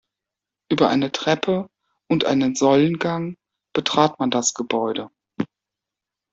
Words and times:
Über 0.71 0.89
eine 0.89 1.11
Treppe 1.11 1.69
und 2.09 2.25
einen 2.25 2.55
Säulengang 2.55 3.37
betrat 3.71 4.17
man 4.17 4.31
das 4.31 4.55
Gebäude. 4.55 5.11